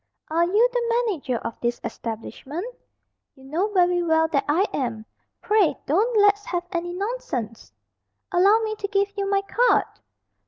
"Are 0.31 0.45
you 0.45 0.67
the 0.73 0.89
manager 1.05 1.37
of 1.45 1.59
this 1.61 1.79
establishment?" 1.83 2.65
"You 3.35 3.43
know 3.43 3.67
very 3.71 4.01
well 4.01 4.27
that 4.29 4.45
I 4.49 4.65
am. 4.73 5.05
Pray 5.43 5.77
don't 5.85 6.17
let's 6.19 6.43
have 6.47 6.63
any 6.71 6.91
nonsense." 6.91 7.71
"Allow 8.31 8.61
me 8.61 8.73
to 8.77 8.87
give 8.87 9.13
you 9.15 9.29
my 9.29 9.43
card." 9.43 9.85